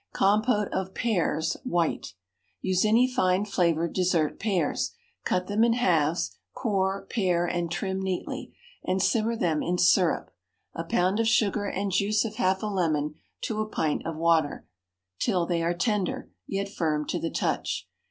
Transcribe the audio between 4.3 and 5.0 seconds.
pears.